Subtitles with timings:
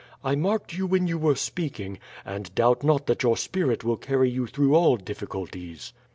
[0.23, 4.31] "I marked you when you were speaking, and doubt not that your spirit will carry
[4.31, 5.93] you through all difficulties."